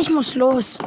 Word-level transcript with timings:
Ich 0.00 0.10
muss 0.10 0.36
los. 0.36 0.78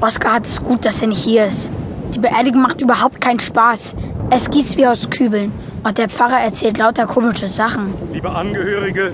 Oskar 0.00 0.32
hat 0.32 0.46
es 0.46 0.64
gut, 0.64 0.86
dass 0.86 1.02
er 1.02 1.08
nicht 1.08 1.22
hier 1.22 1.44
ist. 1.46 1.70
Die 2.14 2.18
Beerdigung 2.18 2.62
macht 2.62 2.80
überhaupt 2.80 3.20
keinen 3.20 3.40
Spaß. 3.40 3.94
Es 4.30 4.48
gießt 4.48 4.78
wie 4.78 4.86
aus 4.86 5.10
Kübeln. 5.10 5.52
Und 5.84 5.98
der 5.98 6.08
Pfarrer 6.08 6.40
erzählt 6.40 6.78
lauter 6.78 7.06
komische 7.06 7.46
Sachen. 7.46 7.92
Liebe 8.14 8.30
Angehörige, 8.30 9.12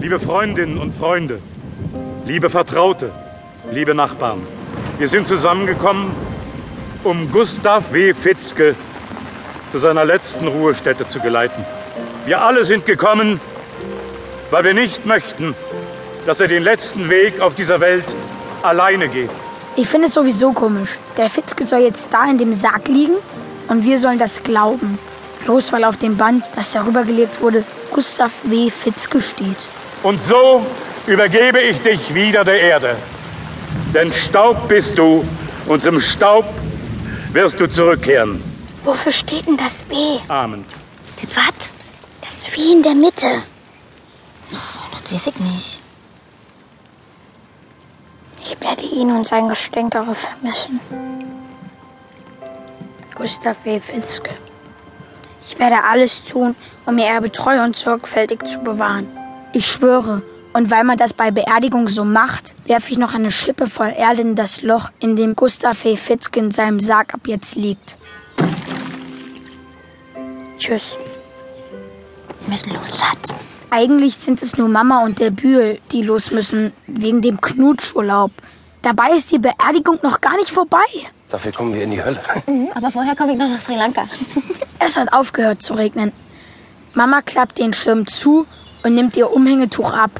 liebe 0.00 0.20
Freundinnen 0.20 0.78
und 0.78 0.94
Freunde, 0.94 1.40
liebe 2.24 2.48
Vertraute, 2.48 3.10
liebe 3.72 3.96
Nachbarn. 3.96 4.42
Wir 4.98 5.08
sind 5.08 5.26
zusammengekommen, 5.26 6.12
um 7.02 7.32
Gustav 7.32 7.92
W. 7.92 8.14
Fitzke 8.14 8.76
zu 9.72 9.78
seiner 9.78 10.04
letzten 10.04 10.46
Ruhestätte 10.46 11.08
zu 11.08 11.18
geleiten. 11.18 11.64
Wir 12.26 12.42
alle 12.42 12.64
sind 12.64 12.86
gekommen, 12.86 13.40
weil 14.52 14.64
wir 14.64 14.74
nicht 14.74 15.06
möchten, 15.06 15.54
dass 16.26 16.38
er 16.38 16.46
den 16.46 16.62
letzten 16.62 17.08
Weg 17.08 17.40
auf 17.40 17.54
dieser 17.54 17.80
Welt 17.80 18.04
alleine 18.62 19.08
geht. 19.08 19.30
Ich 19.76 19.88
finde 19.88 20.08
es 20.08 20.14
sowieso 20.14 20.52
komisch. 20.52 20.98
Der 21.16 21.30
Fitzke 21.30 21.66
soll 21.66 21.80
jetzt 21.80 22.08
da 22.10 22.30
in 22.30 22.36
dem 22.36 22.52
Sarg 22.52 22.86
liegen 22.88 23.14
und 23.68 23.82
wir 23.84 23.98
sollen 23.98 24.18
das 24.18 24.42
glauben. 24.42 24.98
Bloß 25.46 25.72
weil 25.72 25.84
auf 25.84 25.96
dem 25.96 26.18
Band, 26.18 26.44
das 26.54 26.70
darüber 26.72 27.02
gelegt 27.04 27.40
wurde, 27.40 27.64
Gustav 27.90 28.30
W. 28.44 28.70
Fitzke 28.70 29.22
steht. 29.22 29.56
Und 30.02 30.20
so 30.20 30.64
übergebe 31.06 31.58
ich 31.58 31.80
dich 31.80 32.14
wieder 32.14 32.44
der 32.44 32.60
Erde. 32.60 32.96
Denn 33.94 34.12
Staub 34.12 34.68
bist 34.68 34.98
du 34.98 35.24
und 35.66 35.82
zum 35.82 35.98
Staub 35.98 36.44
wirst 37.32 37.58
du 37.58 37.66
zurückkehren. 37.66 38.42
Wofür 38.84 39.12
steht 39.12 39.46
denn 39.46 39.56
das 39.56 39.82
W? 39.88 39.94
Amen. 40.28 40.64
Das 41.16 41.36
was? 41.36 41.70
Das 42.20 42.54
W 42.54 42.72
in 42.72 42.82
der 42.82 42.94
Mitte. 42.94 43.42
Weiß 45.12 45.26
ich 45.26 45.38
nicht. 45.40 45.82
Ich 48.40 48.60
werde 48.62 48.82
ihn 48.82 49.10
und 49.10 49.26
sein 49.26 49.46
Gestänkere 49.46 50.14
vermissen. 50.14 50.80
Gustav 53.14 53.62
W. 53.66 53.78
Fitzke. 53.78 54.34
Ich 55.46 55.58
werde 55.58 55.84
alles 55.84 56.24
tun, 56.24 56.56
um 56.86 56.96
ihr 56.96 57.04
Erbe 57.04 57.30
treu 57.30 57.62
und 57.62 57.76
sorgfältig 57.76 58.44
zu 58.44 58.58
bewahren. 58.60 59.06
Ich 59.52 59.66
schwöre, 59.66 60.22
und 60.54 60.70
weil 60.70 60.84
man 60.84 60.96
das 60.96 61.12
bei 61.12 61.30
Beerdigung 61.30 61.88
so 61.88 62.04
macht, 62.04 62.54
werfe 62.64 62.92
ich 62.92 62.98
noch 62.98 63.12
eine 63.12 63.30
Schippe 63.30 63.66
voll 63.66 63.92
Erde 63.94 64.22
in 64.22 64.34
das 64.34 64.62
Loch, 64.62 64.90
in 64.98 65.14
dem 65.16 65.36
Gustav 65.36 65.84
W. 65.84 65.96
Fitzke 65.96 66.40
in 66.40 66.52
seinem 66.52 66.80
Sarg 66.80 67.12
ab 67.12 67.26
jetzt 67.26 67.54
liegt. 67.54 67.98
Tschüss. 70.56 70.96
Wir 72.40 72.48
müssen 72.48 72.70
los, 72.70 72.98
Schatz. 72.98 73.34
Eigentlich 73.74 74.16
sind 74.18 74.42
es 74.42 74.58
nur 74.58 74.68
Mama 74.68 75.02
und 75.02 75.18
der 75.18 75.30
Bühl, 75.30 75.80
die 75.92 76.02
los 76.02 76.30
müssen, 76.30 76.74
wegen 76.86 77.22
dem 77.22 77.40
Knutschurlaub. 77.40 78.30
Dabei 78.82 79.12
ist 79.12 79.32
die 79.32 79.38
Beerdigung 79.38 79.98
noch 80.02 80.20
gar 80.20 80.36
nicht 80.36 80.50
vorbei. 80.50 80.84
Dafür 81.30 81.52
kommen 81.52 81.72
wir 81.72 81.82
in 81.82 81.92
die 81.92 82.04
Hölle. 82.04 82.20
Aber 82.74 82.90
vorher 82.90 83.16
komme 83.16 83.32
ich 83.32 83.38
noch 83.38 83.48
nach 83.48 83.58
Sri 83.58 83.74
Lanka. 83.74 84.04
Es 84.78 84.98
hat 84.98 85.10
aufgehört 85.14 85.62
zu 85.62 85.72
regnen. 85.72 86.12
Mama 86.92 87.22
klappt 87.22 87.58
den 87.58 87.72
Schirm 87.72 88.06
zu 88.06 88.46
und 88.82 88.94
nimmt 88.94 89.16
ihr 89.16 89.32
Umhängetuch 89.32 89.90
ab. 89.90 90.10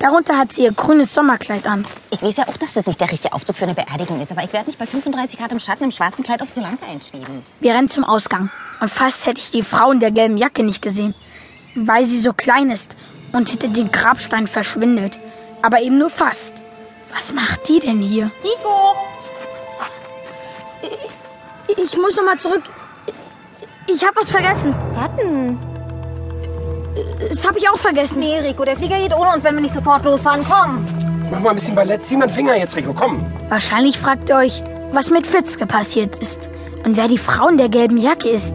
Darunter 0.00 0.36
hat 0.36 0.52
sie 0.52 0.64
ihr 0.64 0.72
grünes 0.72 1.14
Sommerkleid 1.14 1.68
an. 1.68 1.86
Ich 2.10 2.20
weiß 2.20 2.38
ja 2.38 2.48
auch, 2.48 2.56
dass 2.56 2.72
das 2.72 2.86
nicht 2.86 3.00
der 3.00 3.12
richtige 3.12 3.32
Aufzug 3.34 3.54
für 3.54 3.66
eine 3.66 3.74
Beerdigung 3.74 4.20
ist. 4.20 4.32
Aber 4.32 4.42
ich 4.42 4.52
werde 4.52 4.66
nicht 4.66 4.80
bei 4.80 4.86
35 4.86 5.38
Grad 5.38 5.52
im 5.52 5.60
Schatten 5.60 5.84
im 5.84 5.92
schwarzen 5.92 6.24
Kleid 6.24 6.42
auf 6.42 6.50
Sri 6.50 6.60
Lanka 6.60 6.86
einschweben. 6.86 7.44
Wir 7.60 7.72
rennen 7.72 7.88
zum 7.88 8.02
Ausgang. 8.02 8.50
Und 8.80 8.90
fast 8.90 9.26
hätte 9.26 9.40
ich 9.40 9.52
die 9.52 9.62
Frau 9.62 9.92
in 9.92 10.00
der 10.00 10.10
gelben 10.10 10.38
Jacke 10.38 10.64
nicht 10.64 10.82
gesehen, 10.82 11.14
weil 11.74 12.04
sie 12.04 12.18
so 12.18 12.32
klein 12.32 12.70
ist 12.70 12.96
und 13.32 13.48
hinter 13.48 13.68
den 13.68 13.92
Grabstein 13.92 14.46
verschwindet. 14.46 15.18
Aber 15.62 15.80
eben 15.80 15.98
nur 15.98 16.10
fast. 16.10 16.54
Was 17.14 17.32
macht 17.32 17.68
die 17.68 17.80
denn 17.80 18.00
hier? 18.00 18.30
Nico! 18.42 18.94
Ich 21.76 21.96
muss 21.96 22.16
noch 22.16 22.24
mal 22.24 22.38
zurück. 22.38 22.62
Ich 23.86 24.02
habe 24.04 24.16
was 24.16 24.30
vergessen. 24.30 24.74
Warten. 24.94 25.58
Das 27.28 27.46
habe 27.46 27.58
ich 27.58 27.68
auch 27.68 27.78
vergessen. 27.78 28.20
Nee, 28.20 28.38
Rico, 28.38 28.64
der 28.64 28.76
Flieger 28.76 28.96
geht 28.98 29.14
ohne 29.14 29.30
uns, 29.32 29.44
wenn 29.44 29.54
wir 29.54 29.62
nicht 29.62 29.74
sofort 29.74 30.04
losfahren. 30.04 30.44
Komm! 30.48 30.84
Jetzt 31.18 31.30
mach 31.30 31.40
mal 31.40 31.50
ein 31.50 31.56
bisschen 31.56 31.74
Ballett. 31.74 32.06
Zieh 32.06 32.16
mal 32.16 32.24
einen 32.24 32.32
Finger 32.32 32.56
jetzt, 32.56 32.76
Rico. 32.76 32.92
Komm. 32.92 33.24
Wahrscheinlich 33.48 33.98
fragt 33.98 34.28
ihr 34.30 34.36
euch, 34.36 34.62
was 34.92 35.10
mit 35.10 35.26
Fitzke 35.26 35.66
passiert 35.66 36.16
ist 36.16 36.48
und 36.84 36.96
wer 36.96 37.08
die 37.08 37.18
Frau 37.18 37.48
in 37.48 37.58
der 37.58 37.68
gelben 37.68 37.98
Jacke 37.98 38.28
ist. 38.28 38.54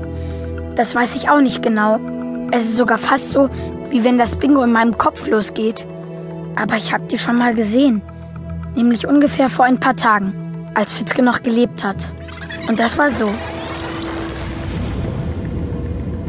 Das 0.75 0.95
weiß 0.95 1.15
ich 1.15 1.29
auch 1.29 1.41
nicht 1.41 1.61
genau. 1.61 1.99
Es 2.51 2.63
ist 2.63 2.77
sogar 2.77 2.97
fast 2.97 3.31
so, 3.31 3.49
wie 3.89 4.03
wenn 4.03 4.17
das 4.17 4.35
Bingo 4.35 4.61
in 4.63 4.71
meinem 4.71 4.97
Kopf 4.97 5.27
losgeht. 5.27 5.85
Aber 6.55 6.75
ich 6.75 6.93
habe 6.93 7.05
die 7.07 7.17
schon 7.17 7.37
mal 7.37 7.53
gesehen. 7.53 8.01
Nämlich 8.75 9.07
ungefähr 9.07 9.49
vor 9.49 9.65
ein 9.65 9.79
paar 9.79 9.95
Tagen, 9.95 10.69
als 10.73 10.91
Fitzke 10.93 11.21
noch 11.21 11.43
gelebt 11.43 11.83
hat. 11.83 11.97
Und 12.67 12.79
das 12.79 12.97
war 12.97 13.09
so. 13.09 13.29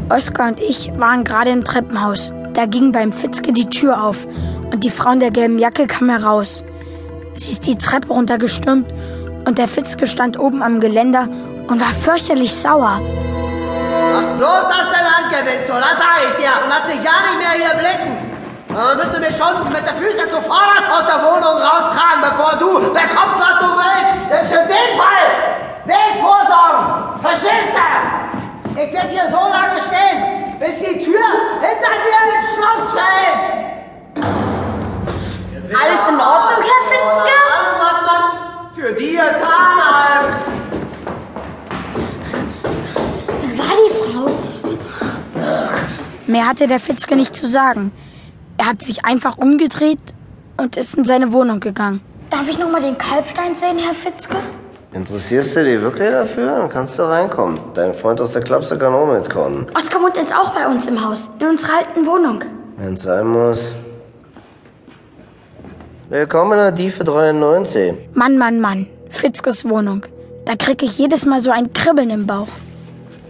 Oskar 0.09 0.49
und 0.49 0.59
ich 0.59 0.91
waren 0.97 1.23
gerade 1.23 1.51
im 1.51 1.63
Treppenhaus. 1.63 2.31
Da 2.53 2.65
ging 2.65 2.91
beim 2.91 3.11
Fitzke 3.11 3.51
die 3.51 3.69
Tür 3.69 4.03
auf 4.03 4.25
und 4.71 4.83
die 4.83 4.89
Frau 4.89 5.11
in 5.11 5.19
der 5.19 5.31
gelben 5.31 5.59
Jacke 5.59 5.87
kam 5.87 6.09
heraus. 6.09 6.63
Sie 7.35 7.51
ist 7.51 7.67
die 7.67 7.77
Treppe 7.77 8.07
runtergestürmt 8.07 8.87
und 9.45 9.57
der 9.57 9.67
Fitzke 9.67 10.07
stand 10.07 10.39
oben 10.39 10.63
am 10.63 10.79
Geländer 10.79 11.29
und 11.67 11.79
war 11.79 11.91
fürchterlich 11.99 12.53
sauer. 12.53 13.01
Mach 14.13 14.37
bloß, 14.37 14.63
dass 14.69 14.87
der 14.93 15.03
Land 15.03 15.27
gewinnt, 15.29 15.67
so, 15.67 15.73
das 15.73 15.97
sag 15.97 16.17
ich 16.27 16.35
dir. 16.35 16.51
Und 16.63 16.69
lass 16.69 16.85
dich 16.85 17.03
ja 17.03 17.15
nicht 17.25 17.37
mehr 17.37 17.55
hier 17.57 17.75
blicken. 17.77 18.27
Müsst 18.95 19.13
du 19.15 19.19
mich 19.19 19.35
schon 19.35 19.67
mit 19.73 19.85
der 19.85 19.95
Füße 19.95 20.29
zuvorderst 20.29 20.87
aus 20.91 21.05
der 21.07 21.19
Wohnung 21.23 21.57
raustragen, 21.57 22.21
bevor 22.21 22.55
du 22.59 22.93
bekommst, 22.93 23.39
was 23.39 23.57
du 23.59 23.69
willst. 23.75 24.29
Denn 24.29 24.47
für 24.47 24.63
den 24.67 24.89
Fall 24.99 25.27
Weg 25.85 26.19
vorsorgen. 26.19 27.19
Verstehst 27.21 27.73
du? 27.73 28.79
Ich 28.79 28.93
werd 28.93 29.09
hier 29.09 29.27
so 29.29 29.37
lange 29.37 29.81
stehen, 29.81 30.59
bis 30.59 30.75
die 30.77 30.99
Tür 31.03 31.25
hinter 31.61 31.93
dir 32.05 32.19
ins 32.35 32.45
Schloss 32.53 32.91
fällt. 32.91 33.45
Alles 35.73 36.07
in 36.07 36.15
Ordnung, 36.15 36.36
Mehr 46.27 46.45
hatte 46.45 46.67
der 46.67 46.79
Fitzke 46.79 47.15
nicht 47.15 47.35
zu 47.35 47.47
sagen. 47.47 47.91
Er 48.57 48.67
hat 48.67 48.81
sich 48.81 49.05
einfach 49.05 49.37
umgedreht 49.37 49.99
und 50.57 50.75
ist 50.75 50.95
in 50.95 51.05
seine 51.05 51.31
Wohnung 51.31 51.61
gegangen. 51.61 52.01
Darf 52.29 52.49
ich 52.49 52.59
noch 52.59 52.69
mal 52.69 52.81
den 52.81 52.97
Kalbstein 52.97 53.55
sehen, 53.55 53.77
Herr 53.79 53.93
Fitzke? 53.93 54.35
Interessierst 54.91 55.55
du 55.55 55.63
dich 55.63 55.79
wirklich 55.79 56.09
dafür? 56.09 56.57
Dann 56.57 56.69
kannst 56.69 56.99
du 56.99 57.03
reinkommen. 57.03 57.59
Dein 57.73 57.93
Freund 57.93 58.19
aus 58.19 58.33
der 58.33 58.41
Klapse 58.41 58.77
kann 58.77 58.93
auch 58.93 59.07
mitkommen. 59.11 59.67
Oskar 59.73 60.01
wohnt 60.01 60.17
jetzt 60.17 60.35
auch 60.35 60.49
bei 60.49 60.67
uns 60.67 60.85
im 60.87 61.01
Haus, 61.01 61.29
in 61.39 61.47
unserer 61.47 61.77
alten 61.77 62.05
Wohnung. 62.05 62.43
Wenn's 62.77 63.03
sein 63.03 63.27
muss. 63.27 63.73
Willkommen 66.09 66.53
in 66.53 66.57
der 66.57 66.71
Diefe 66.73 67.05
93. 67.05 67.93
Mann, 68.13 68.37
Mann, 68.37 68.59
Mann. 68.59 68.87
Fitzkes 69.09 69.67
Wohnung. 69.69 70.05
Da 70.45 70.55
krieg 70.55 70.83
ich 70.83 70.97
jedes 70.97 71.25
Mal 71.25 71.39
so 71.39 71.51
ein 71.51 71.71
Kribbeln 71.71 72.09
im 72.09 72.27
Bauch. 72.27 72.47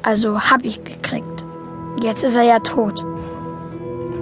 Also 0.01 0.39
hab 0.39 0.63
ich 0.63 0.83
gekriegt. 0.83 1.36
Jetzt 1.99 2.23
ist 2.23 2.35
er 2.35 2.43
ja 2.43 2.59
tot. 2.59 3.03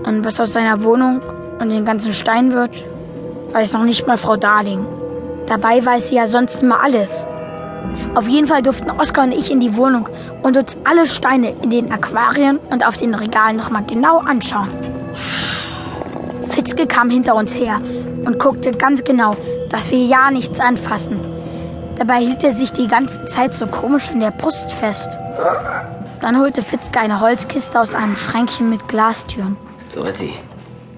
Und 0.06 0.24
was 0.24 0.40
aus 0.40 0.54
seiner 0.54 0.84
Wohnung 0.84 1.22
und 1.60 1.70
den 1.70 1.84
ganzen 1.84 2.14
Stein 2.14 2.54
wird, 2.54 2.84
weiß 3.52 3.74
noch 3.74 3.84
nicht 3.84 4.08
mal 4.08 4.18
Frau 4.18 4.38
Darling. 4.38 4.86
Dabei 5.48 5.86
weiß 5.86 6.10
sie 6.10 6.16
ja 6.16 6.26
sonst 6.26 6.62
immer 6.62 6.82
alles. 6.82 7.26
Auf 8.16 8.28
jeden 8.28 8.48
Fall 8.48 8.62
durften 8.62 8.90
Oskar 8.92 9.26
und 9.26 9.34
ich 9.34 9.52
in 9.52 9.60
die 9.60 9.76
Wohnung 9.76 10.08
und 10.42 10.58
uns 10.58 10.78
alle 10.90 11.06
Steine 11.06 11.54
in 11.62 11.70
den 11.70 11.92
Aquarien 11.92 12.60
und 12.70 12.88
auf 12.88 12.98
den 12.98 13.14
Regalen 13.14 13.58
nochmal 13.58 13.84
genau 13.86 14.20
anschauen. 14.20 14.70
Fitzke 16.50 16.88
kam 16.88 17.10
hinter 17.10 17.36
uns 17.36 17.60
her 17.60 17.82
und 18.26 18.40
guckte 18.40 18.72
ganz 18.72 19.04
genau, 19.04 19.36
dass 19.70 19.92
wir 19.92 20.00
ja 20.00 20.32
nichts 20.32 20.60
anfassen. 20.60 21.20
Dabei 21.98 22.20
hielt 22.20 22.44
er 22.44 22.54
sich 22.54 22.72
die 22.72 22.88
ganze 22.88 23.26
Zeit 23.26 23.54
so 23.54 23.68
komisch 23.68 24.10
an 24.10 24.22
der 24.22 24.32
Brust 24.32 24.72
fest. 24.72 25.18
Dann 26.26 26.40
holte 26.40 26.64
Fitzke 26.64 27.00
eine 27.00 27.20
Holzkiste 27.20 27.80
aus 27.80 27.94
einem 27.94 28.16
Schränkchen 28.16 28.68
mit 28.68 28.88
Glastüren. 28.88 29.58
Dorothy, 29.94 30.34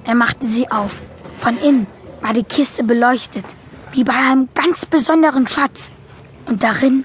Er 0.05 0.15
machte 0.15 0.47
sie 0.47 0.71
auf. 0.71 1.01
Von 1.35 1.57
innen 1.57 1.85
war 2.21 2.31
die 2.31 2.45
Kiste 2.45 2.81
beleuchtet, 2.81 3.43
wie 3.91 4.05
bei 4.05 4.13
einem 4.13 4.47
ganz 4.55 4.85
besonderen 4.85 5.45
Schatz. 5.45 5.91
Und 6.45 6.63
darin 6.63 7.03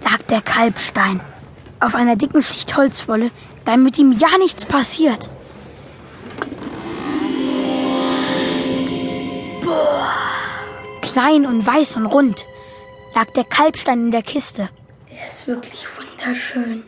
lag 0.00 0.22
der 0.30 0.40
Kalbstein. 0.40 1.20
Auf 1.80 1.94
einer 1.94 2.16
dicken 2.16 2.42
Schicht 2.42 2.74
Holzwolle, 2.78 3.30
damit 3.66 3.98
ihm 3.98 4.12
ja 4.12 4.38
nichts 4.38 4.64
passiert. 4.64 5.28
Klein 11.02 11.44
und 11.44 11.66
weiß 11.66 11.96
und 11.96 12.06
rund 12.06 12.46
lag 13.14 13.26
der 13.32 13.44
Kalbstein 13.44 14.06
in 14.06 14.10
der 14.12 14.22
Kiste. 14.22 14.70
Er 15.10 15.26
ist 15.28 15.46
wirklich 15.46 15.86
wunderschön. 15.98 16.84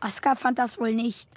Oskar 0.00 0.36
fand 0.36 0.58
das 0.58 0.78
wohl 0.78 0.92
nicht. 0.92 1.28